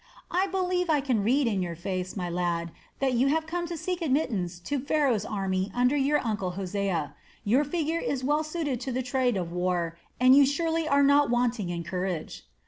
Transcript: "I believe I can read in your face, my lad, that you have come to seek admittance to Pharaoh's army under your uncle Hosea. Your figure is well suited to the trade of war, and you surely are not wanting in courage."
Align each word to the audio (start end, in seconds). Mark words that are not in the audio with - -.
"I 0.31 0.47
believe 0.47 0.89
I 0.89 0.99
can 0.99 1.21
read 1.23 1.45
in 1.45 1.61
your 1.61 1.75
face, 1.75 2.17
my 2.17 2.27
lad, 2.27 2.71
that 2.97 3.13
you 3.13 3.27
have 3.27 3.45
come 3.45 3.67
to 3.67 3.77
seek 3.77 4.01
admittance 4.01 4.57
to 4.61 4.79
Pharaoh's 4.79 5.25
army 5.25 5.71
under 5.75 5.95
your 5.95 6.17
uncle 6.25 6.53
Hosea. 6.57 7.13
Your 7.43 7.63
figure 7.63 7.99
is 7.99 8.23
well 8.23 8.43
suited 8.43 8.81
to 8.81 8.91
the 8.91 9.03
trade 9.03 9.37
of 9.37 9.51
war, 9.51 9.99
and 10.19 10.35
you 10.35 10.43
surely 10.43 10.87
are 10.87 11.03
not 11.03 11.29
wanting 11.29 11.69
in 11.69 11.83
courage." 11.83 12.47